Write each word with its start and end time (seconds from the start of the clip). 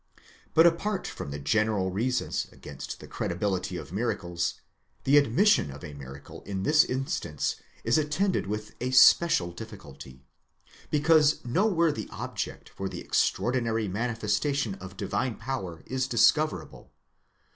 But, 0.55 0.65
apart 0.65 1.05
from 1.05 1.29
the 1.29 1.37
general 1.37 1.91
reasons 1.91 2.47
against 2.51 2.99
the 3.01 3.07
credi 3.07 3.35
bility 3.35 3.79
of 3.79 3.93
miracles, 3.93 4.55
the 5.03 5.15
admission 5.15 5.69
of 5.69 5.83
a 5.83 5.93
miracle 5.93 6.41
in 6.41 6.63
this 6.63 6.83
instance 6.83 7.57
is 7.83 7.99
attended 7.99 8.47
with 8.47 8.73
a 8.81 8.89
special 8.89 9.51
difficulty, 9.51 10.25
because 10.89 11.45
no 11.45 11.67
worthy 11.67 12.09
object 12.11 12.67
for 12.69 12.87
an 12.87 12.95
extraordinary 12.97 13.87
manifestation 13.87 14.73
of 14.73 14.97
divine 14.97 15.35
power 15.35 15.83
is 15.85 16.07
discoverable. 16.07 16.91